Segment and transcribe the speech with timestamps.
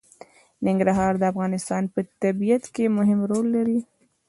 [0.65, 3.79] ننګرهار د افغانستان په طبیعت کې مهم رول لري.